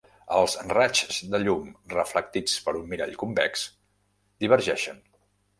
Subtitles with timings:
[0.35, 3.67] Els raigs de llum reflectits per un mirall convex
[4.47, 5.07] divergeixen.